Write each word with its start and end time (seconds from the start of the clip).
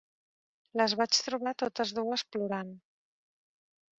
Les 0.79 0.95
vaig 1.01 1.19
trobar 1.27 1.53
totes 1.63 1.93
dues 1.99 2.25
plorant. 2.37 2.75